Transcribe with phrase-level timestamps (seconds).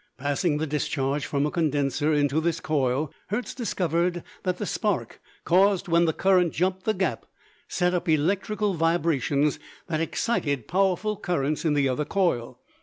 [0.17, 5.87] Passing the discharge from a condenser into this coil, Hertz discovered that the spark caused
[5.87, 7.27] when the current jumped the gap
[7.67, 12.59] set up electrical vibrations that excited powerful currents in the other coil.